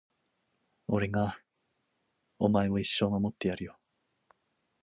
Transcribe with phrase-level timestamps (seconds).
[0.87, 1.37] 俺が
[2.39, 3.77] お前を一生守ってやるよ